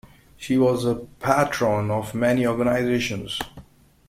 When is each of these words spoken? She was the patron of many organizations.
She 0.35 0.57
was 0.57 0.83
the 0.83 0.95
patron 1.19 1.91
of 1.91 2.15
many 2.15 2.47
organizations. 2.47 3.39